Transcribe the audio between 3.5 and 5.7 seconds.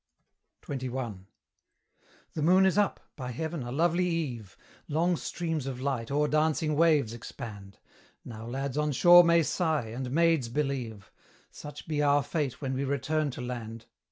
a lovely eve! Long streams